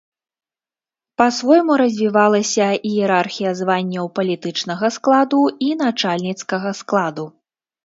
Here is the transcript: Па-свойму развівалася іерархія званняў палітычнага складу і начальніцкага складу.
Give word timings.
Па-свойму 1.21 1.73
развівалася 1.81 2.65
іерархія 2.93 3.53
званняў 3.61 4.11
палітычнага 4.17 4.93
складу 4.97 5.41
і 5.69 5.71
начальніцкага 5.85 6.69
складу. 6.83 7.25